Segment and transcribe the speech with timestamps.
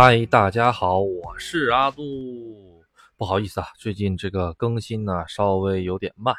[0.00, 2.84] 嗨，大家好，我是阿杜。
[3.16, 6.36] 不好意思啊，最近这个更新呢稍微有点慢。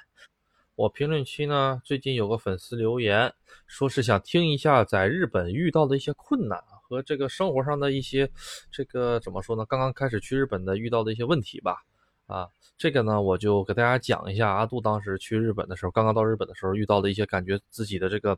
[0.76, 3.34] 我评论区呢最近有个粉丝留言，
[3.68, 8.32] 说是想听一下在日本遇到的一些困难和这个生活上的一些
[8.72, 9.66] 这个怎么说呢？
[9.66, 11.84] 刚刚开始去日本的遇到的一些问题吧。
[12.28, 18.38] 啊，这个呢我就给大家讲一下阿杜当时去日本的时候，刚刚到日本的时候遇到的一些感觉自己的这个。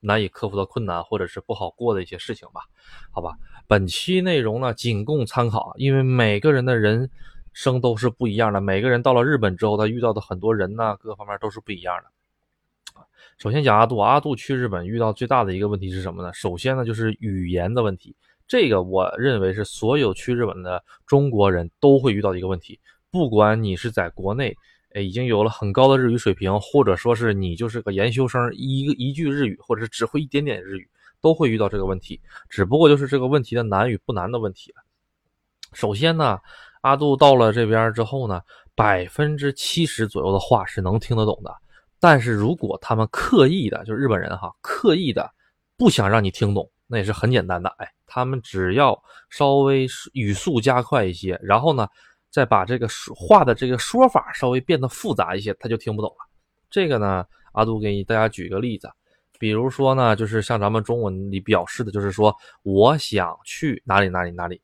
[0.00, 2.62] 难以克服的困难，或者是不好过的一些事情吧，
[3.10, 3.34] 好吧。
[3.66, 7.10] 本期内容呢，仅供参考，因为每个人的人
[7.52, 8.60] 生都是不一样的。
[8.60, 13.02] 每个人到了日本之后，他遇到的很多人呢，各方面都是不一样的。
[13.36, 16.32] 首先讲阿杜，阿杜去日本遇到最大的一个问题是什么呢？
[16.32, 18.16] 首先呢，就是语言的问题。
[18.46, 22.80] 这个我认为是所有去日本的中国人都会遇到的一个问题，
[23.10, 24.56] 不管你是在国内。
[24.94, 30.88] 哎，已经有了很高的日语水平，或者说是你就是个研修生，一个一句日语，或者是只会一点点日语，
[31.20, 32.18] 都会遇到这个问题。
[32.48, 34.82] 只不过就是这个问题的难与不难的问题了。
[35.74, 36.38] 首先呢，
[36.80, 38.40] 阿杜到了这边之后呢，
[38.74, 41.54] 百分之七十左右的话是能听得懂的。
[42.00, 45.30] 但是如果他们刻意的，就是日本人哈，刻意的
[45.76, 47.68] 不想让你听懂，那也是很简单的。
[47.76, 51.86] 哎，他们只要稍微语速加快一些，然后呢。
[52.30, 56.28] 再把这个说话的这个说法稍微变得复杂一些，他就听不懂了。
[56.70, 58.90] 这个呢，阿杜给大家举个例子，
[59.38, 64.60] 比如说呢，就是像咱们中文里表示的，就是说我想去哪里哪里哪里，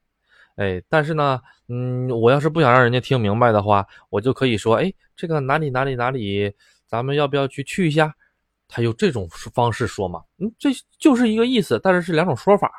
[0.57, 6.53] 哎，但是呢，嗯，我要是不想让人家听明白的话，我就可以说，哎，这个哪里哪里哪里，
[6.87, 8.15] 咱们要不要去去一下？
[8.67, 12.71] 他用这种方式说嘛，嗯，这就是一个意思，但是是两种说法。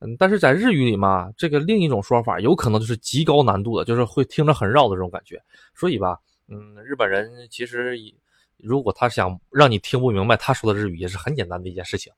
[0.00, 5.42] 嗯，但是在日语里嘛，这个另一种说法有可能就是极高难度的，就是会听着很绕的这种感觉。
[5.74, 7.98] 所以吧，嗯，日本人其实
[8.58, 12.12] 如果他想让你听不明白他说的日语，也是很简单的一件事情。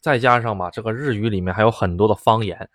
[0.00, 2.68] 再加上吧，这个日语里面还有很多的方言，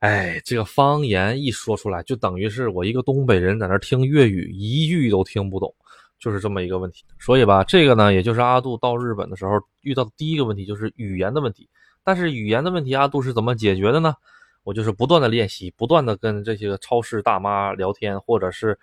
[0.00, 5.72] 哎，这个方言一说出来，就等于是我一个东北人在那听粤语，一句都听不懂，
[6.18, 7.04] 就是这么一个问题。
[7.20, 9.52] 所以吧，这个呢，也就是阿杜到日本的时候
[9.82, 11.68] 遇到的第一个问题，就是语言的问题。
[12.04, 14.14] 但是语言的问题，阿杜是怎么解决的呢？
[14.62, 18.78] 我就是不断的练习，不断的跟这些个超市大妈聊天，或者是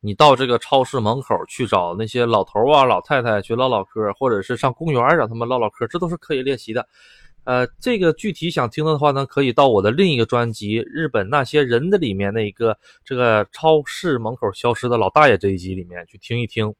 [0.00, 6.86] 你到这个超市门口去找那些老头啊、老太太去唠唠嗑，或者是上公园找他们唠唠嗑，这都是可以练习的。
[7.44, 16.74] 呃，这个具体想听的话呢，可以到我的另一个专辑《日本那些人》的里面那一个这个超市门口消失的老大爷这一集里面去听一听，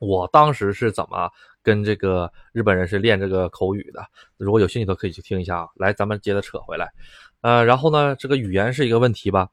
[0.00, 1.30] 我当时是怎么。
[1.62, 4.04] 跟这个日本人是练这个口语的，
[4.36, 5.68] 如果有兴趣的可以去听一下啊。
[5.76, 6.90] 来，咱们接着扯回来，
[7.40, 9.48] 呃，然后呢，这个语言是一个问题吧？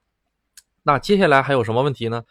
[0.82, 2.24] 那接下来还有什么问题呢？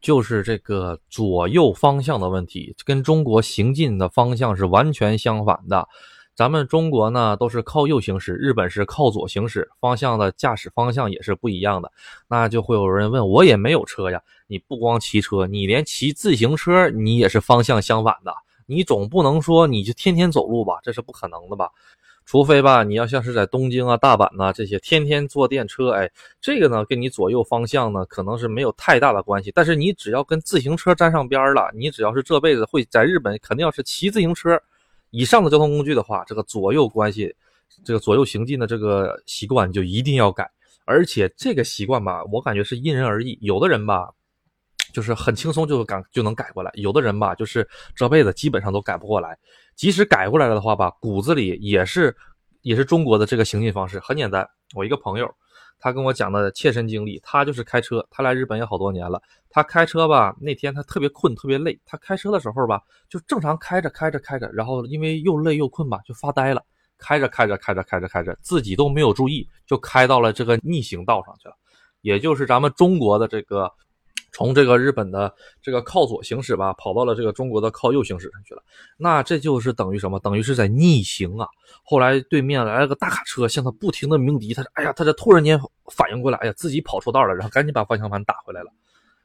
[0.00, 5.88] 就是这个左右方向的问题，跟中国行进的方向是完全相反的。
[6.34, 11.90] 咱们中国呢都是靠右行驶，日本是靠左行驶，方向的驾驶方向也是不一样的。
[12.28, 18.34] 那就会有人问我也没有车呀，你不光骑车，你连骑自行车你也是方向相反的。
[18.66, 21.70] 你总不能说你就天天走路吧，这是不可能的吧？
[22.26, 26.10] 除非吧，你要像是在东京啊、大阪呐这些天天坐电车，哎，
[26.40, 29.52] 这个呢跟你左右方向呢可能是没有太大的关系。
[29.54, 34.58] 但是你只要跟自行车沾上边了，你只要是这辈子会在日本肯定要是骑自行车
[35.10, 37.34] 以上的交通工具的话，这个左右关系，
[37.84, 40.50] 这个左右行进的这个习惯就一定要改。
[40.86, 44.10] 而且这个习惯吧，我感觉是因人而异，有的人吧。
[44.94, 49.36] 就是很轻松就改就能改过来，有的人吧，就是这辈子基本上都改不过来。
[49.74, 52.16] 即使改过来了的话吧，骨子里也是
[52.62, 53.98] 也是中国的这个行进方式。
[53.98, 55.28] 很简单，我一个朋友，
[55.80, 59.20] 他跟我讲的切身经历，他就是开车，他来日本也好多年了。
[59.50, 61.76] 他开车吧，那天他特别困，特别累。
[61.84, 66.62] 他开车的时候吧，就正常开着开着开着，然后因为又累又困吧，就发呆了。
[66.98, 71.56] 开着开着开着开着开着，自己都没有注意，就开到了这个逆行道上去了，
[72.02, 73.68] 也就是咱们中国的这个。
[74.34, 78.62] 从这个日本的这个靠左行驶吧，跑到了这个中国的靠右行驶上去了。
[78.98, 80.18] 那这就是等于什么？
[80.18, 81.46] 等于是在逆行啊！
[81.84, 84.52] 后来对面来了个大卡车，向他不停的鸣笛。
[84.52, 85.56] 他：“哎呀，他这突然间
[85.92, 88.72] 反应过来，哎呀，自己跑错道了，然后赶紧把方向盘打回来了。”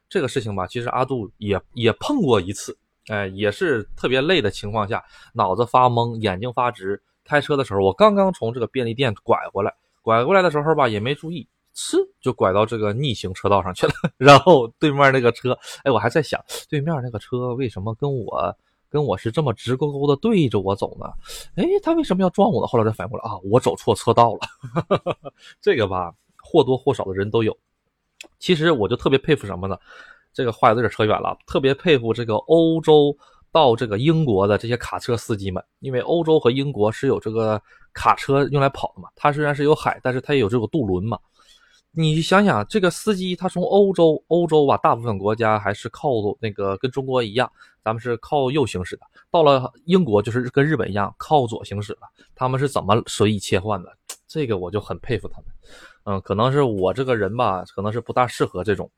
[0.08, 2.78] 这个事情吧，其实阿杜也也碰过一次，
[3.08, 5.04] 哎，也是特别累的情况下，
[5.34, 7.02] 脑子发懵，眼睛发直。
[7.24, 11.48] 开车的时候，我刚刚从这个便利店拐过来，拐过来的时候吧，也没注意。
[11.80, 13.92] 呲，就拐到这个逆行车道上去了。
[14.18, 16.38] 然后对面那个车，哎，我还在想，
[16.68, 18.54] 对面那个车为什么跟我
[18.90, 21.06] 跟我是这么直勾勾的对着我走呢？
[21.56, 22.66] 哎，他为什么要撞我呢？
[22.66, 24.40] 后来才反应过来啊，我走错车道了。
[25.62, 26.12] 这个吧，
[26.42, 27.56] 或多或少的人都有。
[28.38, 29.78] 其实我就特别佩服什么呢？
[30.34, 31.36] 这个话有点扯远了。
[31.46, 33.16] 特别佩服这个欧洲
[33.50, 37.60] 到这个英国的这些卡车司机们，因为欧洲和英国是有这个
[37.94, 39.08] 卡车用来跑的嘛。
[39.16, 41.18] 它虽然是有海，但是它也有这个渡轮嘛。
[41.92, 46.10] 你想想，这个司机他从欧洲，欧洲吧，大部分国家还是靠
[46.40, 47.50] 那个跟中国一样，
[47.82, 49.02] 咱们是靠右行驶的。
[49.28, 52.00] 到了英国就是跟日本一样靠左行驶了。
[52.34, 53.92] 他们是怎么随意切换的？
[54.28, 55.46] 这个我就很佩服他们。
[56.04, 58.88] 嗯，可能是我这个人吧，可能是不大适合这种，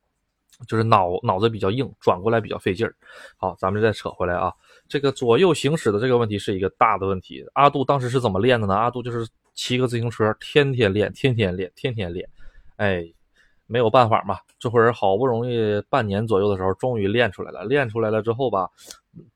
[0.68, 2.94] 就是脑脑子比较硬，转过来比较费劲儿。
[3.38, 4.52] 好，咱们再扯回来啊，
[4.86, 7.42] 这个左右行驶的这个问题是一个大的问题。
[7.54, 8.74] 阿杜当时是怎么练的呢？
[8.74, 12.28] 阿杜就是骑个自行车，天天练，天天练，天天练。
[12.82, 13.04] 哎，
[13.66, 17.64] 没有办法嘛，这会儿好不容易半年左右的时候，终于练出来了。
[17.64, 18.68] 练出来了之后吧，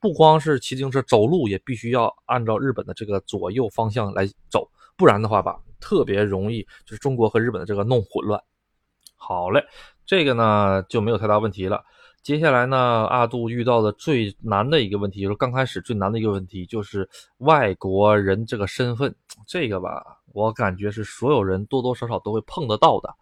[0.01, 8.43] 不光是骑自行车，走路也必须要按照日本的这个左右方向来走，不然的话吧，特别容易就是中国和日本的这个弄混乱。
[9.15, 9.65] 好嘞，
[10.05, 11.85] 这个呢就没有太大问题了。
[12.25, 12.77] 接下来呢，
[13.09, 17.09] 阿杜遇到的最难的一个问题，就是刚开始最难的一个问题，就是
[17.39, 19.15] 外国人这个身份，
[19.47, 23.15] 这个吧，我感觉是所有人多多少少都会碰得到的。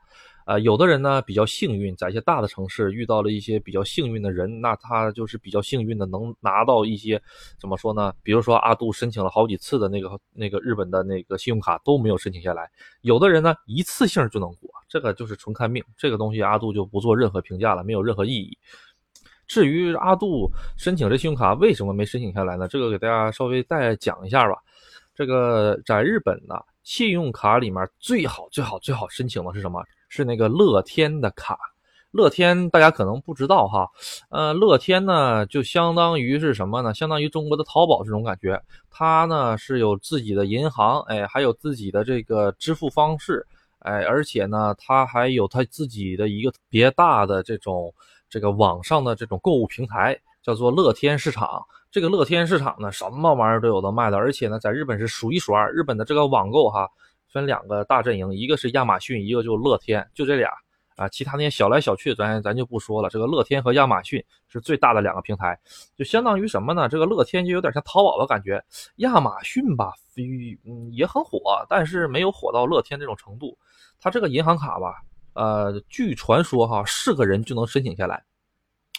[0.45, 7.21] 呃，有的人呢比较幸运，在一些大的城市遇到了一些比较幸运的人，那他就是比较幸运的，能拿到一些
[7.59, 8.13] 怎么说呢？
[8.23, 12.71] 比如说阿杜申请了好几次的那个那个日本的那个信用卡都没有申请下来。
[13.01, 18.59] 有的人呢一次性就能过，这个就是纯看命，这个东西阿杜就不做任何评价了，没有任何意义。
[19.47, 22.69] 至于阿杜申请这信用卡为什么没申请下来呢？
[22.69, 24.59] 这个给大家稍微再讲一下吧。
[25.15, 29.83] 这个在日本呢，信用卡里面最好最好最好申请的是什么？
[30.15, 31.59] 是那个乐天的卡。
[32.13, 33.91] 乐天大家可能不知道哈，
[34.31, 36.95] 呃，乐天呢就相当于是什么呢？
[36.95, 38.63] 相当于中国的淘宝这种感觉。
[38.89, 43.45] 它呢是有自己的银行，哎，还有自己的这个支付方式，
[43.81, 47.93] 哎，而且呢，它还有它自己的一个别大的这种。
[48.31, 55.73] 这个网上的这种购物平台叫做乐天市场，这个乐天市场呢，什么玩意儿都有的卖的，而且呢，在日本是数一数二。
[55.73, 56.91] 日本的这个网购哈，
[57.35, 60.49] 分两个大阵营，一个是亚马逊，一个就乐天，就这俩
[60.95, 61.09] 啊。
[61.09, 63.11] 其他那些小来小去，咱咱就不说了。
[63.11, 65.59] 这个乐天和亚马逊是最大的两个平台，
[65.97, 66.89] 就相当于什么呢？
[66.89, 68.65] 这个乐天就有点像淘宝的感觉，
[68.99, 73.59] 亚马逊吧，嗯，也很火，但是没有火到乐天这种程度。
[74.01, 75.03] 它这个银行卡吧。
[75.35, 78.23] 呃，据传说哈，是个人就能申请下来。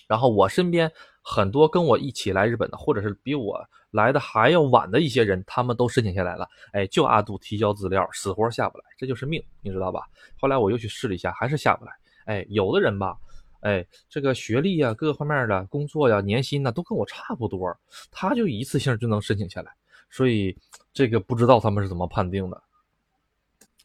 [0.07, 0.92] 然后我身边
[1.22, 3.60] 很多跟我一起来日本的，或者是比我
[3.92, 6.48] 来的还要晚的一些人，他们都申请下来了。
[6.74, 10.02] 哎，就阿杜提交资料，死活下不来，这就是命，你知道吧？
[10.40, 11.92] 后来我又去试了一下，还是下不来。
[12.25, 13.18] 哎，有的人吧，
[13.62, 17.75] 哎，这个学历呀，各个方面的工作呀，年薪呢，都跟我差不多，
[18.12, 19.72] 他就一次性就能申请下来。
[20.12, 20.56] 所以
[20.94, 22.62] 这个不知道他们是怎么判定的。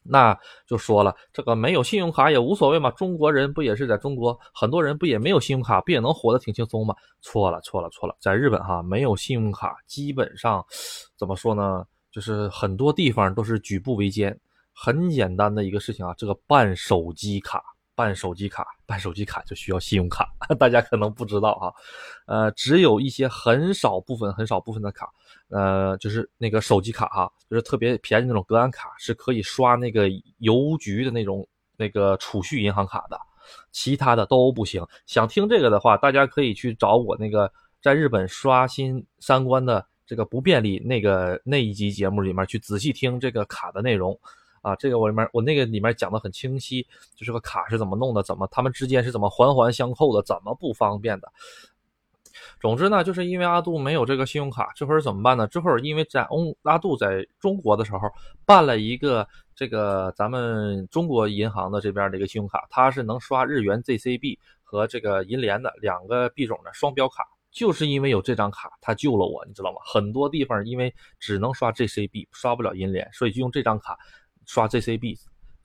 [0.03, 2.89] 那就说了，这个没有信用卡也无所谓嘛。
[2.91, 6.95] 中国人不也是在中国，很多人不也没有信用卡，不也能活得挺轻松吗？
[7.21, 10.65] 错了，错了，错了，在日本哈，没有信用卡，基本上
[11.17, 11.85] 怎么说呢？
[12.11, 14.37] 就是很多地方都是举步维艰。
[14.73, 17.63] 很简单的一个事情啊，这个办手机卡。
[17.93, 20.25] 办手机卡，办手机卡就需要信用卡，
[20.57, 21.71] 大家可能不知道哈，
[22.25, 25.07] 呃，只有一些很少部分、很少部分的卡，
[25.51, 33.19] 呃，就是那个手机卡哈，就是特别便宜那种格兰卡，是可以刷那个邮局的那种那个储蓄银行卡的，
[33.71, 34.81] 其他的都不行。
[35.05, 37.51] 想听这个的话，大家可以去找我那个
[37.81, 44.17] 在日本刷新三观的这个不便利那个那一集节目里面去仔细听这个卡的内容。
[44.61, 51.27] 啊，这个我里面我那个里面讲的很清晰，就是个卡是怎么弄的，怎么他们之间是怎么环环相扣的，怎么不方便的。
[52.59, 55.47] 总之呢，就是因为阿杜没有这个信用卡，这会儿怎么办呢？
[55.47, 57.99] 这会儿因为在欧阿杜在中国的时候
[58.45, 69.77] 办了一个这个咱们中国银行的这边的一个信用卡，它是能刷日元 ZCB 和这个银联的两个币种的双标卡，就是因为有这张卡，它救了我，你知道吗？
[69.85, 73.97] 很多地方因为只能刷 ZCB，刷不了银联，所以就用这张卡。
[74.47, 75.17] 刷 JCB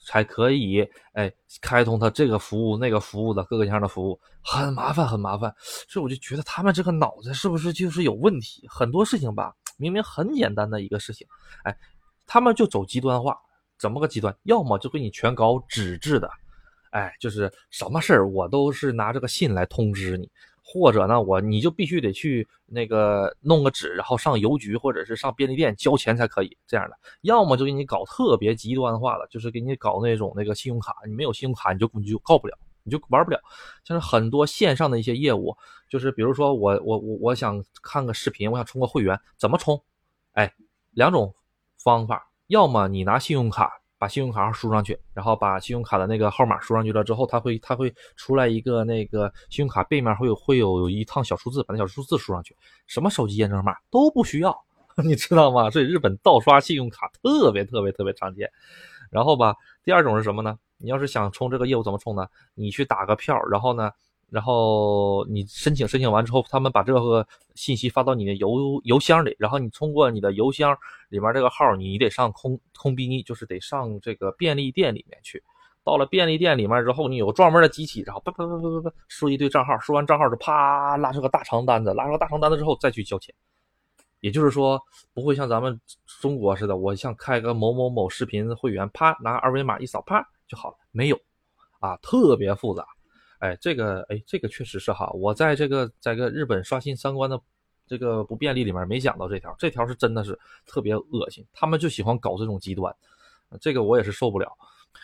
[0.06, 5.52] 才可以，哎，开通它这个服务、那个服务的各个各样的服务，很麻烦，很麻烦。
[5.88, 8.64] 所以我就觉得他们这个脑子是不是就是有问题？
[8.68, 11.26] 很多事情吧，明明很简单的一个事情，
[11.64, 11.76] 哎，
[12.24, 13.36] 他们就走极端化。
[13.78, 14.34] 怎么个极端？
[14.44, 16.30] 要么就给你全搞纸质的，
[16.92, 20.30] 哎，就是什么事儿我都是拿这个信来通知你。
[20.68, 26.98] 或者呢，我你就必须得去那个弄个纸，然后上邮局或者是上便利店交钱才可以这样的。
[27.22, 33.40] 要么就给你搞特别极端化的，就是给你搞那种那个信用卡，你没有信用卡你就你就告不了，你就玩不了。
[33.84, 35.56] 像是很多线上的一些业务，
[35.88, 39.80] 就是比如说我我我我想看个视频，我想充个会员，怎么充？
[40.32, 40.52] 哎，
[40.90, 41.32] 两种
[41.78, 43.70] 方法，要么你拿信用卡。
[43.98, 54.56] 把信用卡号输上去，然后把信用卡的那个号码输上去了之后，它会它会出来一个那个信用卡背面会有会有一趟小数字，把那小数字输上去，什么手机验证码都不需要，
[55.04, 55.70] 你知道吗？
[55.70, 58.50] 所以日本盗刷信用卡特别特别特别常见。
[59.10, 60.58] 然后吧，第二种是什么呢？
[60.78, 62.26] 你要是想充这个业务怎么充呢？
[62.54, 63.90] 你去打个票，然后呢，
[64.30, 70.76] 然后你申请申请完之后，他们把这个信息发到你的邮邮箱里，然后你通过你的邮箱
[71.08, 75.42] 里面这个号，你得上空空逼，就是得上这个便利店里面去。
[75.84, 83.32] 到了便利店里面之后，你有专门的机器，然后叭叭叭叭叭叭输一堆账号，输完账号就啪拉出个大长单子，拉出个大长单子之后再去交钱。
[84.20, 84.82] 也就是说，
[85.14, 85.80] 不会像咱们
[86.20, 90.76] 中国似的，我像开个某某某视频会员，啪拿二维码一扫，啪就好了。
[90.90, 91.20] 没有，
[91.78, 92.84] 啊，特别复杂。
[93.38, 95.10] 哎，这个，哎，这个确实是哈。
[95.12, 97.40] 我在这个在个日本刷新三观的
[97.86, 101.44] 这个不便利里面没讲到这条，这条是真的是特别恶心。
[101.52, 102.94] 他们就喜欢搞这种极端，
[103.60, 104.50] 这个我也是受不了。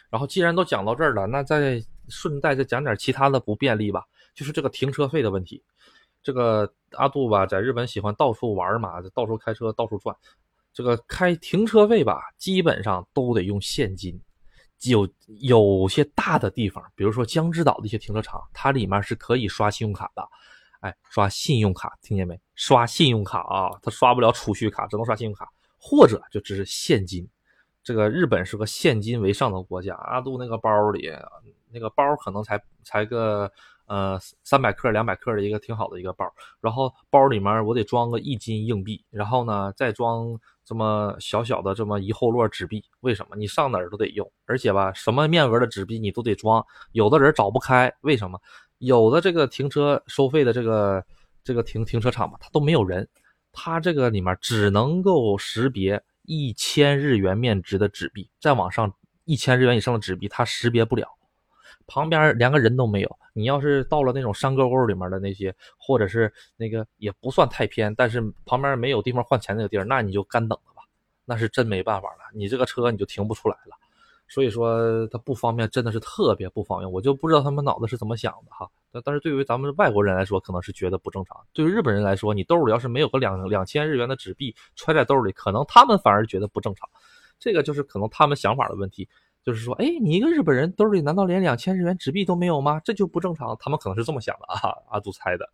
[0.09, 5.63] 然后既然都讲到这儿了，那再顺带再讲点其他的不便利吧，就是这个停车费的问题。
[6.23, 10.17] 这个阿杜吧，在日本喜欢到处玩嘛，到处开车到处转。
[10.73, 14.19] 这个开停车费吧，基本上都得用现金。
[14.85, 15.09] 有
[15.41, 20.29] 有些大的地方，比如说江之岛的一些停车场，它里面是可以刷信用卡的。
[20.81, 22.41] 哎，刷信用卡，听见没？
[22.57, 25.49] 刷信用卡啊，它刷不了储蓄卡，只能刷信用卡，
[25.79, 27.29] 或者就只是现金。
[27.85, 31.09] 这个日本是个现金为上的国家，阿杜那个包里，
[31.71, 33.51] 那个包可能才才个
[33.87, 36.27] 呃三百克、两百克的一个挺好的一个包，
[36.61, 42.83] 然后包里面我得装个一斤硬币，然后呢再装这么小小的这么一后摞纸币。
[43.01, 43.37] 为什么？
[43.37, 48.41] 你上哪儿都得用，而且吧，什么面额的纸币你都得装，有的人找不开，为什么？
[48.79, 51.05] 有的这个停车收费的这个
[51.45, 53.09] 这个停停车场吧，它都没有人，
[53.53, 56.03] 它这个里面只能够识别。
[56.25, 61.09] 一千日元面值的纸币，再往上一千日元以上的纸币，它识别不了，
[61.93, 63.19] 旁边连个人都没有。
[63.35, 70.83] 你要是到了那种山沟沟里面的那些，或者是那个也不算太偏，但是旁边没有地方换钱那个地儿，那你就干等了吧，
[71.27, 73.77] 那是真没办法了，你这个车你就停不出来了。
[74.27, 76.91] 所以说它不方便，真的是特别不方便。
[76.91, 78.67] 我就不知道他们脑子是怎么想的哈。
[78.91, 81.37] 但但是对于咱们外国人来说，可能是觉得不正常。
[81.53, 86.89] 对于日本人来说，你兜里要是没有个两两千日元的纸币揣在兜里，可能他们反而觉得不正常。
[87.39, 89.07] 这个就是可能他们想法的问题。
[89.45, 92.81] 就是说，哎，你一个日本人兜里难道连两千日元纸币都没有吗？
[92.85, 93.57] 这就不正常。
[93.59, 94.73] 他们可能是这么想的啊。
[94.91, 95.49] 阿杜猜的。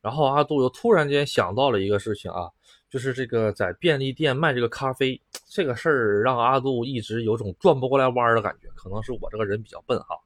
[0.00, 2.50] 然后阿杜又突然间想到了一个事情啊。
[2.88, 8.68] 就是这个在便利店卖这个咖啡这个事儿，让阿杜一直有种转不过来弯儿的感觉。
[8.76, 10.16] 可能是我这个人比较笨哈。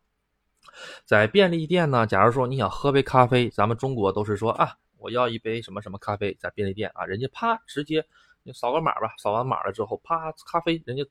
[1.07, 8.05] 在便利店呢，假如说你想喝杯咖啡，咱们中国都是说啊，我要一杯什么什么咖啡，在便利店啊，人家啪直接
[8.43, 11.03] 你扫个码吧，扫完码了之后，啪咖啡人家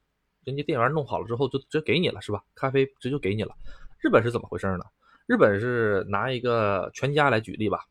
[0.50, 2.44] 人家店员弄好了之后就直接给你了是吧？
[2.56, 3.56] 咖啡直接就给你了。
[4.00, 4.84] 日本是怎么回事呢？
[5.28, 7.86] 日本是拿一个全家来举例吧，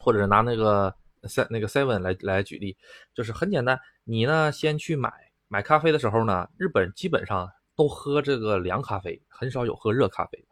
[0.00, 0.94] 或者是拿那个。
[1.24, 2.76] seven 那个 seven 来来举例，
[3.14, 5.12] 就是很简单，你呢先去买
[5.46, 10.48] 买咖啡的时候呢，日本基本上都喝这个凉咖啡，很少有喝热咖啡的，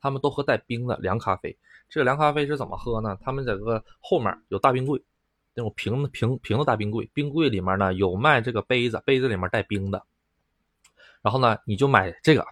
[0.00, 1.54] 他们都喝带冰的凉咖啡。
[1.90, 3.18] 这个凉咖啡是怎么喝呢？
[3.20, 4.98] 他们在个后面有大冰柜，
[5.52, 10.02] 那种瓶瓶瓶的大冰柜，冰柜里面呢有卖这个杯子，杯子里面带冰的。
[11.24, 12.46] 然后呢，你就买这个，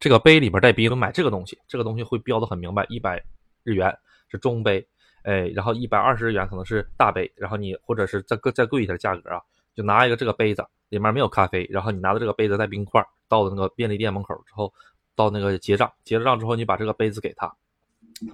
[0.00, 3.24] 这个杯里边带冰，买这个东西，这个东西会标的很明白，一百
[3.62, 3.96] 日元
[4.28, 4.84] 是中杯。
[5.22, 9.40] 哎，然后一百二十日元可能是大杯，然后你或者是再贵再贵一点价格啊，
[9.74, 14.70] 就拿一个这个杯子，里面没有咖啡，然后你拿着这个杯子带冰块，到了那个便利店门口之后，
[15.14, 17.46] 到那个结账，结了账之后，你把这个杯子给他，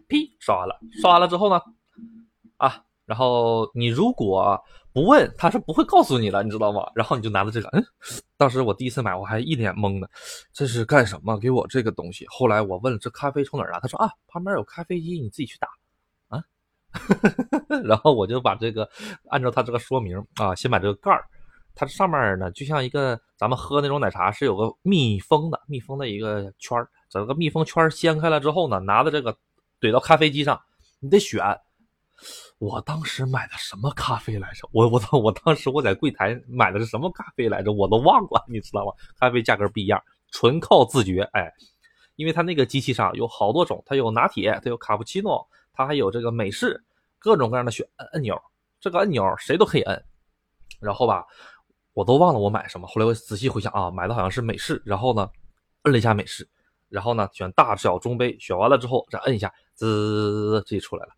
[0.08, 1.62] 呸，刷完了，刷完了之后呢，
[2.56, 4.60] 啊，然后你如果
[4.92, 6.84] 不问，他是不会告诉你的，你知道吗？
[6.96, 7.84] 然后你就拿着这个，嗯，
[8.36, 10.08] 当时我第一次买，我还一脸懵呢，
[10.52, 11.38] 这是干什么？
[11.38, 12.26] 给我这个东西？
[12.28, 13.78] 后来我问，这咖啡从哪儿拿？
[13.78, 15.68] 他说啊，旁边有咖啡机，你自己去打
[16.28, 16.42] 啊。
[17.84, 18.88] 然后我就把这个
[19.28, 21.24] 按照他这个说明啊，先把这个盖儿，
[21.74, 29.32] 它上面呢就像一个咱们喝那种奶茶是有个密封的密封的一个圈儿，整个密封圈掀开了之后呢，拿着这个
[29.80, 30.60] 怼到咖啡机上，
[30.98, 31.40] 你得选。
[32.58, 34.68] 我当时买的什么咖啡来着？
[34.72, 35.18] 我我操！
[35.18, 37.72] 我当时我在柜台买的是什么咖啡来着？
[37.72, 38.92] 我都忘了，你知道吗？
[39.18, 41.22] 咖啡价格不一样，纯靠自觉。
[41.32, 41.50] 哎，
[42.16, 45.46] 因为它那个机器上有好多种，它有拿铁，它有卡布奇诺。
[45.72, 46.82] 它还有这个美式，
[47.18, 48.38] 各种各样的选按钮，
[48.80, 50.04] 这个按钮谁都可以摁。
[50.78, 51.24] 然后吧，
[51.94, 52.86] 我都忘了我买什么。
[52.86, 54.82] 后来我仔细回想啊，买的好像是美式。
[54.84, 55.30] 然后呢，
[55.84, 56.46] 摁了一下美式，
[56.90, 61.12] 然后呢选大小中杯，选完了之后再摁一下，滋，这出来了。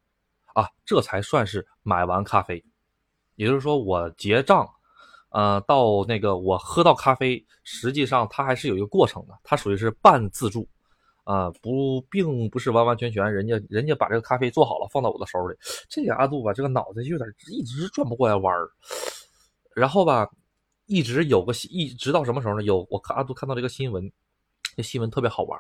[0.55, 2.63] 啊，这才算是买完咖啡。
[3.37, 4.69] 也就是说，我结账，
[5.31, 10.69] 呃，到那个我喝到咖啡，实际上它还是有一个过程的，它属于是半自助。
[11.25, 15.57] 啊，不，并不是完完全全，人家人家把这个咖啡做好了，放到我的手里。
[15.89, 18.69] 这个阿杜吧，这个脑子有点一直转不过来弯儿。
[19.73, 20.29] 然后吧，
[20.87, 22.65] 一直有个一直到什么时候呢？
[22.65, 24.11] 有我看阿杜看到这个新闻，
[24.77, 25.57] 这新闻特别好玩，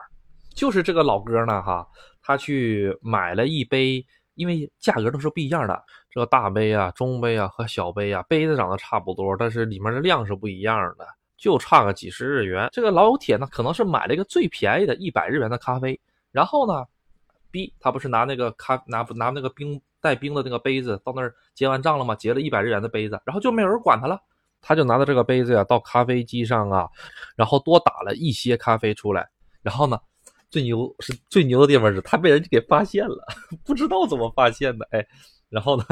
[0.52, 1.86] 就是这个老哥呢，哈，
[2.20, 12.68] 他去买了一杯，因为价格都是不一样的，这个大杯啊、中杯啊和小杯啊，杯子长得差不多，但是里面的量是不一样的，就差个几十日元。
[12.72, 15.98] 这个老铁呢，可能是买了一个最便宜的一百日元的咖啡，
[16.30, 16.84] 然后呢
[17.50, 22.14] ，B 他不是拿那个咖拿拿那个冰带冰的那个杯子到那儿结完账了吗？
[22.14, 24.20] 结了一百日元的杯子，然后就没有人管他了。
[24.64, 26.88] 他就拿着这个杯子呀，到咖啡机上啊，
[27.34, 29.28] 然后多打了一些咖啡出来。
[29.60, 29.98] 然后呢，
[30.52, 33.26] 最牛是最牛的地方是，他被人给发现了，
[33.64, 35.04] 不知道怎么发现的，哎，
[35.48, 35.84] 然后呢，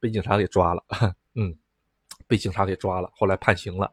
[0.00, 0.82] 被警察给抓了，
[1.34, 1.54] 嗯，
[2.26, 3.90] 被警察给抓了，后来判刑了。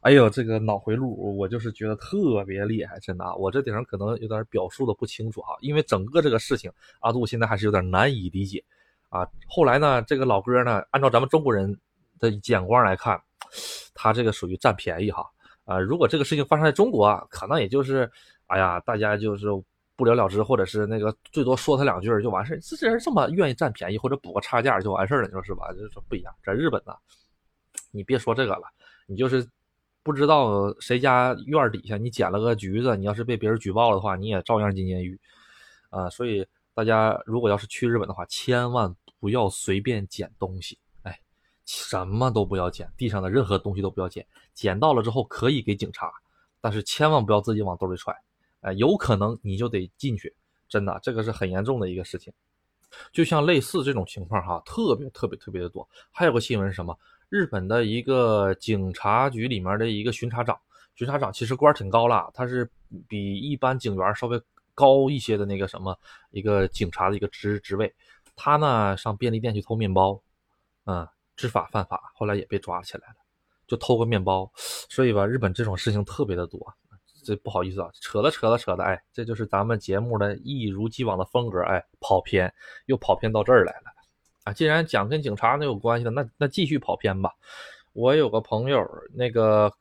[0.00, 8.64] 哎呦，这个脑回路，我就是觉得特别厉害，真的啊，我这顶上可能有点表述的不清楚哈，因为整个这个事情，阿杜现在还是有点难以理解
[9.10, 9.28] 啊。
[9.46, 11.78] 后来呢，这个老哥呢，按照咱们中国人
[12.18, 13.20] 的眼光来看。
[13.92, 15.26] 他这个属于占便宜哈，
[15.64, 18.10] 啊，如果这个事情发生在中国，可能也就是，
[18.46, 19.46] 哎呀，大家就是
[19.96, 22.60] 不了了之，或者是那个最多说他两句就完事儿。
[22.60, 25.72] 这人这么愿意占便宜或者补个差价就完事儿了，你说是吧？
[25.72, 26.92] 就是不一样，在日本呢，
[27.90, 28.62] 你别说这个了，
[29.06, 29.46] 你就是
[30.02, 35.18] 不知道谁家院底下你捡了个橘子，你要是被别人举报了的话，你也照样进监狱，
[35.90, 40.78] 啊，所以大家如果要是去日本的话，千万不要随便捡东西。
[41.64, 44.26] 什么都不要捡，地上的任何东西都不要捡。
[44.52, 46.12] 捡到了之后可以给警察，
[46.60, 48.12] 但是千万不要自己往兜里揣，
[48.62, 50.34] 哎，有可能你就得进去。
[50.68, 52.32] 真的，这个是很严重的一个事情。
[53.12, 55.88] 就像类似这种情况哈，特别特别特别的多。
[56.10, 56.98] 还有个新闻是什么？
[57.28, 60.58] 日本的一个警察局里面的一个巡查长，
[60.94, 62.68] 巡查长其实官挺高了，他是
[63.06, 64.40] 比一般警员稍微
[64.74, 65.98] 高一些的那个什么
[66.30, 67.94] 一个警察的一个职职位。
[68.34, 70.20] 他呢上便利店去偷面包，
[70.86, 71.06] 嗯。
[71.34, 73.14] 知法犯法，后来也被抓起来了，
[73.66, 74.48] 就偷个面包。
[74.54, 76.60] 所以吧，日本这种事情特别的多。
[77.22, 82.52] 这不好意思啊，扯了扯了扯的，哎，这就是咱们节目的一如既往的风格，哎，跑偏
[82.86, 83.92] 又跑偏到这儿来了
[84.44, 84.52] 啊！
[84.52, 87.30] 既然讲跟警察那有关系的，那那继续跑偏吧。
[87.92, 89.72] 我有个朋友，那个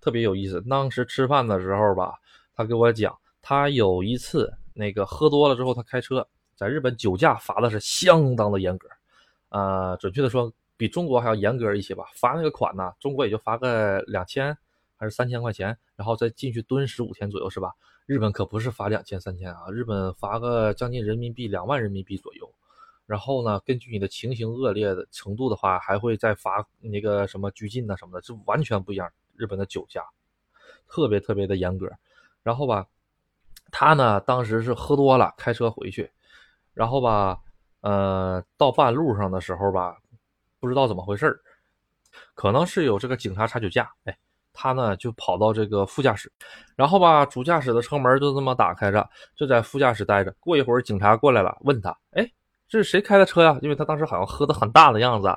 [0.00, 2.14] 特别有意思，当时吃饭的时候吧，
[2.54, 8.88] 他给我讲，他有一次那个喝多了之后，他开车，在日本酒驾罚的是相当的严格，
[9.48, 10.52] 啊，准确的说。
[10.76, 14.56] 比中国还要严格一些吧，罚那个款呢，中国也就罚个两千
[15.00, 17.72] 还是三千块钱，然后再进去蹲十五天左右，是吧？
[18.04, 22.52] 日本可不是罚两千三千啊，日本罚个将近人民币两万人民币左右，
[23.06, 29.10] 然后呢，根据你的情形恶劣的程度的话，还会再罚那个什么拘禁呐什么的，这完全不一样。
[29.36, 30.04] 日本的酒驾
[30.86, 31.90] 特别特别的严格，
[32.42, 32.86] 然后吧，
[33.70, 36.10] 他呢当时是喝多了开车回去，
[36.74, 37.40] 然后吧，
[37.80, 39.96] 呃，到半路上的时候吧。
[40.58, 41.40] 不知道怎么回事
[42.34, 44.18] 可能是有这个警察查酒驾，哎，
[44.52, 46.30] 他呢就跑到这个副驾驶，
[46.76, 50.34] 然后吧，主驾驶的车门就这么打开着，就在副驾驶待着。
[50.40, 52.30] 过一会儿警察过来了，问他，哎，
[52.68, 53.58] 这是谁开的车呀？
[53.62, 55.28] 因为他当时好像喝的很大的样子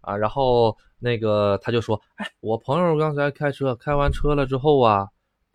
[0.00, 5.08] 啊，然后那个他就说，哎，我朋友刚才开车，开完车了之后啊。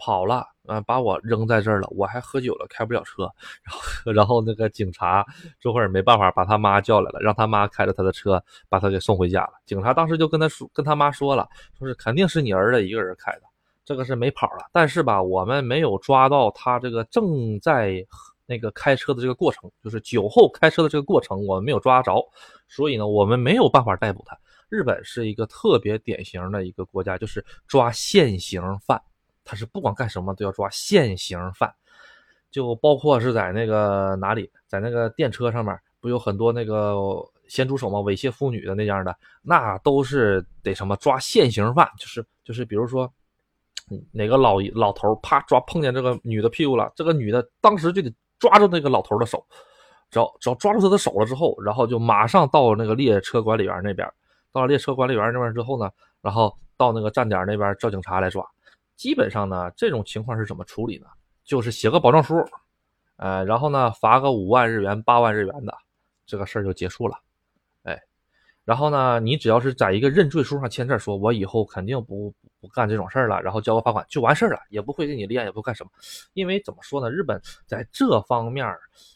[0.03, 3.23] 跑了，嗯，把我扔在这儿了，我还喝酒了，开不了车。
[3.63, 5.25] 然后，然后那个警察
[5.61, 9.53] 这会儿没办法，把他妈叫来了，让他妈开着他的车把他给送回家了。
[9.65, 11.47] 警察当时就跟他说，跟他妈说了，
[11.79, 13.43] 说是肯定是你儿子一个人开的，
[13.85, 14.67] 这个是没跑了。
[14.73, 18.05] 但是吧，我们没有抓到他这个正在
[18.45, 22.21] 那个开车的这个过程，就是酒后开车的这个过程，我们没有抓着，
[22.67, 24.37] 所以呢，我们没有办法逮捕他。
[24.67, 29.01] 日本是一个特别典型的一个国家，就是抓现行犯。
[29.43, 31.73] 他是不管干什么都要抓现行犯，
[32.51, 36.95] 就包括是在那个哪里，在那个电车上面，不有很多那个
[37.47, 37.99] 咸猪手嘛？
[37.99, 43.11] 猥亵妇女的那样的，那都是得什么抓现行犯，就是就是，比如说
[44.11, 49.45] 哪个老老头啪抓碰见这个女的屁股了，这个女的当时就得抓住那个老头的手，
[50.09, 54.09] 只要只要抓住他的手了之后，然后就马上到那个列车管理员那边，
[54.51, 58.45] 到了列车管理员那边之后呢，然后到那个站点那边叫警察来抓。
[58.95, 61.07] 基本上呢，这种情况是怎么处理呢？
[61.43, 62.35] 就是写个保证书，
[63.17, 65.77] 呃，然后呢罚个五万日元、八万日元的，
[66.25, 67.19] 这个事儿就结束了。
[67.83, 68.01] 哎，
[68.63, 75.89] 然后呢，你只要是在一个认罪书上签字，说我以后肯定不不干这种事儿了，然后交个罚款就完事儿了，也不会给你立案，也不干什么。
[76.33, 78.65] 因为怎么说呢，日本在这方面，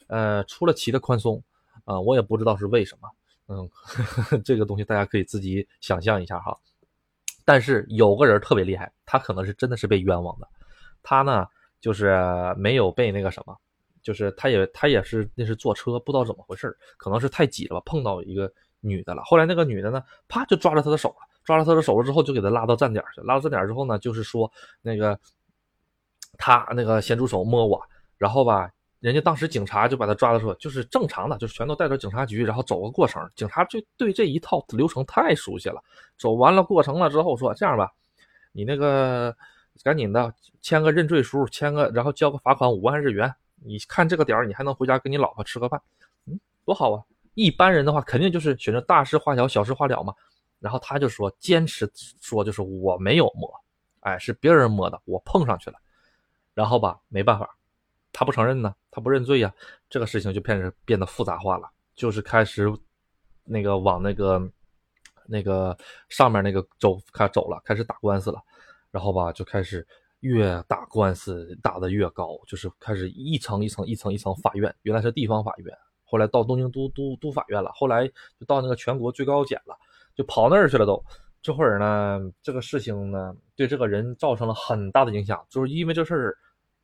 [0.08, 1.42] 呃，出了奇的宽松，
[1.86, 3.10] 啊，我也不知道是为什么。
[3.48, 6.58] 嗯呵呵， 这个东西大家可以自己想象一下哈。
[7.48, 10.46] 但是有个人特别厉害，他可能是真的是被冤枉的。
[11.02, 11.48] 他呢，
[11.80, 12.14] 就是
[12.58, 13.58] 没有被那个什么，
[14.04, 19.24] 就是他也他也是那是坐车，不知道怎么回事可能是太挤了吧，碰到一个女的了。
[19.24, 23.22] 后来那个女的呢，啪就抓着他的手了，抓着他的手了之后，就给他拉到站点去。
[23.22, 25.18] 拉到站点之后呢，就是说那个
[26.38, 27.82] 他那个咸猪手摸我，
[28.18, 33.22] 然后吧，人家当时警察就把他抓了，说就是正常的，就是全都带到警察局，然后走个过程。
[33.36, 35.82] 警察就对这一套流程太熟悉了，
[36.18, 37.92] 走完了过程了之后说这样吧，
[38.52, 39.36] 你那个
[39.84, 43.34] 赶紧的签个认罪书，签个然后交个罚款五万日元。
[43.64, 45.82] 你看这个点儿，你还能回家跟你老婆吃个饭，
[46.26, 47.04] 嗯，多好啊！
[47.34, 50.14] 一般人的话肯定就是选择大事化小，小事化了嘛。
[50.60, 51.88] 然后他就说坚持
[52.22, 53.52] 说就是我没有摸，
[54.02, 55.78] 哎，是别人摸的，我碰上去了。
[56.54, 57.57] 然后吧，没办法，
[58.20, 59.54] 他不承认呢，他不认罪呀，
[59.92, 62.68] 这个事情就变成变得复杂化了，就是开始
[63.44, 64.42] 那个往那个
[65.28, 65.78] 那个
[66.10, 68.42] 上面那个州开走了，开始打官司了，
[68.90, 69.86] 然后吧就开始
[70.22, 75.72] 越打官司打得越高，就是开始一层一层一层一层法院，原来是地方法院，
[76.04, 78.08] 后来到东京都都都法院了，后来
[78.40, 79.78] 就到那个全国最高检了，
[80.16, 81.00] 就跑那儿去了都。
[81.40, 86.36] 这会儿呢，这个事情呢对这个人造成了很大的影响，就是因为这事儿。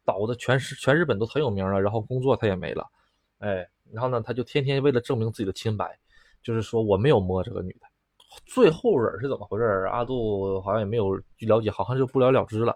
[0.06, 2.86] 倒的全是全日本都很有名了，然后工作他也没了，
[3.40, 5.98] 哎，然后呢，他就天天为了证明自己的清白，
[6.42, 7.88] 就是说我没有摸这个女的。
[8.46, 9.64] 最后人是怎么回事？
[9.92, 12.76] 阿杜好像也没有了解，好像就不了了之了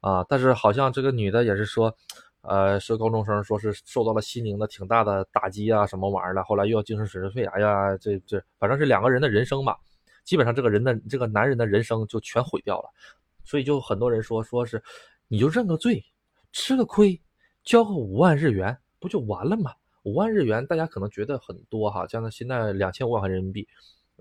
[0.00, 0.24] 啊。
[0.28, 1.94] 但是好像这个女的也是说，
[2.42, 9.78] 呃，是高中生，说是受到了心灵的挺大的打击啊，什么玩意儿的，后来又要精神损失费，哎呀，这这反正是两个人的人生吧，
[10.24, 12.90] 基本上这个人的这个男人的人生就全毁掉了。
[13.44, 14.82] 所以就很多人说，说是
[15.28, 16.04] 你就认个罪。
[16.58, 17.20] 吃个亏，
[17.62, 19.74] 交个五万日元不就完了吗？
[20.04, 23.68] 五万日元大家可能觉得很多哈，像那现在两千五万人民币，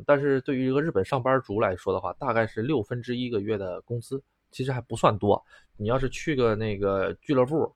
[0.05, 4.21] 但是对于一个日本上班族来说的话，大概是六分之一个月的工资，
[4.51, 5.41] 其实还不算多。
[5.77, 7.73] 你要是去个那个俱乐部，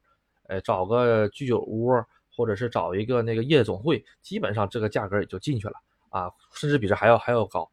[0.48, 1.94] 哎，找个居酒屋，
[2.30, 5.76] 或者是找一个那个夜总会，基本上这个价格也就进去了
[6.10, 7.72] 啊，甚至比这还要还要高。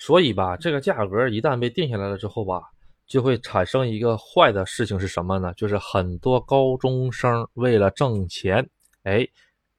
[0.00, 2.72] 所以吧，这个价格一旦被定下来了之后吧。
[3.06, 5.52] 就会产生一个坏的事情是什么呢？
[5.54, 8.66] 就是很多高中生为了挣钱，
[9.02, 9.28] 哎，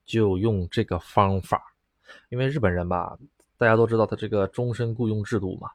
[0.06, 1.60] 就用这个方法。
[2.30, 3.18] 因为日本人吧，
[3.58, 5.68] 大家都知道他这个终身雇佣制度嘛，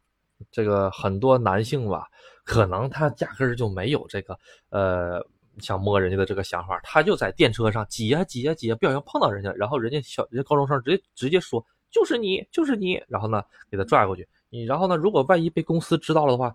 [0.52, 2.06] 这个很多男性吧，
[2.44, 5.20] 可能他压根儿就没有这个呃
[5.58, 14.26] 想摸人家的这个想法，他就在电车上挤呀挤呀挤呀，不小心碰到人家，然后人家小人家高中生直接直接说就是你就是你，然后呢给他拽过去。
[14.50, 16.54] 你然后呢，如果万一被公司知道了的话。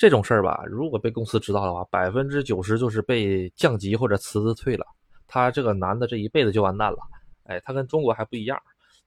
[0.00, 4.86] 这种事儿吧，如果被公司知道的话，百分之九十就是被降级或者辞职退了。
[5.28, 6.98] 他这个男的这一辈子就完蛋了。
[7.44, 8.58] 哎，他跟中国还不一样，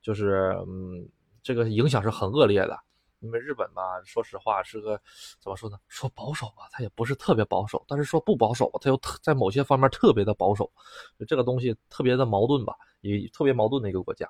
[0.04, 1.04] 就是嗯，
[1.42, 2.80] 这个影响是很恶劣的。
[3.22, 5.02] 因为日本吧，说实话是个
[5.42, 5.80] 怎么说呢？
[5.88, 10.72] 说保守吧，他也不是特别保守；但是说不保守，他又特在某些方面特别的保守。
[11.18, 14.30] 就这个东西特别的矛盾吧，也特别矛盾的一个国家。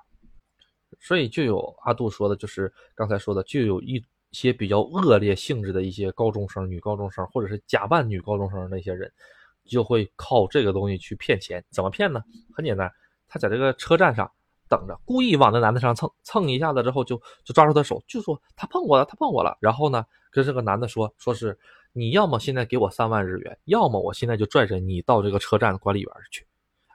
[0.98, 4.02] 所以就有阿杜说的，就是刚才说的，就有一。
[4.34, 9.10] 些比较恶劣性质的一些高中生、女高中生，或者是假扮女高中生那些人，
[9.64, 11.64] 就会靠这个东西去骗钱。
[11.70, 12.22] 怎么骗呢？
[12.52, 12.92] 很简单，
[13.28, 14.30] 他在这个车站上
[14.68, 19.56] 等着，故意往那男的上蹭蹭一下子之后，就就抓住他手，就说他碰我了，他碰我了。
[19.60, 21.58] 然后呢，跟这个男的说，说是
[21.92, 26.46] 你要么现在给我三万日元，要么我现在就拽着你到这个车站管理员去。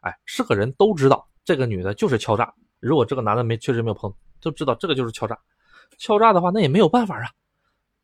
[0.01, 2.53] 哎，是个人都知道这个女的就是敲诈。
[2.79, 5.37] 如果这个男的没确实没有碰，就知道这个就是敲诈。
[5.97, 7.29] 敲诈的话，那也没有办法啊！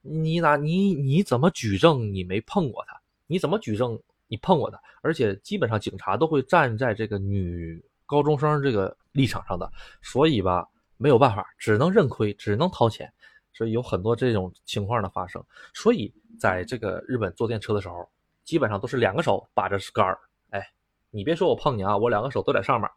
[0.01, 2.99] 你哪你你怎么举证你没碰过他？
[3.27, 4.79] 你怎么举证你碰过他？
[5.01, 9.71] 而且基本上警察都会站在这个女高中生这个立场上的，
[10.01, 10.67] 所以吧
[10.97, 13.11] 没有办法，只能认亏，只能掏钱。
[13.53, 15.41] 所以有很多这种情况的发生。
[15.73, 18.07] 所以在这个日本坐电车的时候，
[18.43, 20.19] 基本上都是两个手把着杆儿，
[20.49, 20.61] 哎，
[21.09, 22.89] 你别说我碰你啊，我两个手都在上面，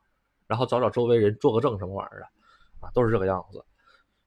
[0.46, 2.26] 然后找找周围人做个证什么玩意儿的，
[2.80, 3.64] 啊，都是这个样子。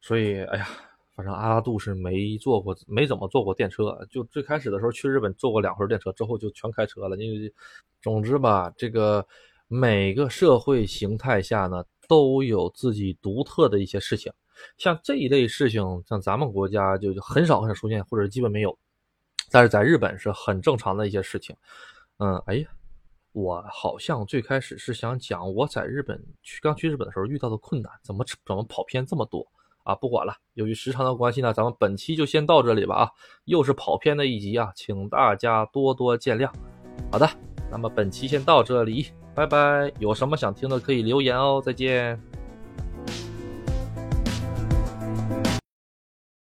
[0.02, 0.68] 所以，哎呀，
[1.16, 3.98] 反正阿拉杜是没坐过，没怎么坐过电车。
[4.10, 7.16] 就最开始的时候去日本坐过两回电车，之后就全开车了。
[7.18, 7.54] 因为，
[8.02, 9.26] 总之吧，这个
[9.68, 14.34] 每个社会形态下呢，都有自己独特的一些事情。
[14.78, 18.78] 像这一类事情，像咱们国家就很少很少出现，或者基本没有。
[19.52, 21.56] 但是在日本是很正常的一些事情。
[22.18, 22.68] 嗯，哎呀，
[23.34, 29.46] 我好像最开始是想讲我在日本去刚去日本的时候遇到的困难，怎么怎么跑偏这么多。
[29.84, 32.96] 啊，不管了，由于时长的关系呢，咱们本期就先到这里吧。
[32.96, 33.10] 啊，
[33.46, 36.50] 又是跑偏的一集啊，请大家多多见谅。
[37.12, 37.30] 好的，
[37.70, 39.92] 那么本期先到这里，拜拜。
[40.00, 42.20] 有什么想听的可以留言哦，再见。